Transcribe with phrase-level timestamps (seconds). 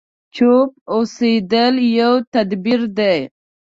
[0.35, 3.15] چوپ اوسېدل يو تدبير دی.